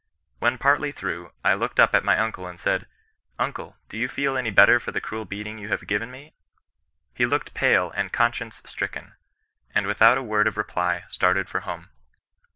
[0.39, 2.87] When partly through, I looked up at my uncle and said,
[3.21, 6.29] —* Uncle, do you feel any better for the cruel beating you have given me
[6.33, 6.33] V
[7.17, 9.13] He looked pale and conscience stricken,
[9.75, 11.91] and without a word of reply started for home.